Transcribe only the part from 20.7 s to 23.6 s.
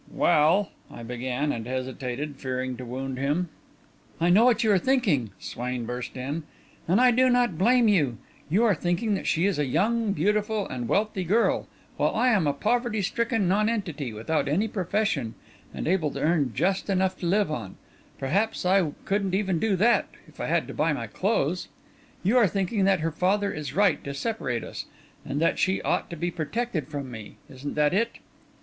buy my clothes! You are thinking that her father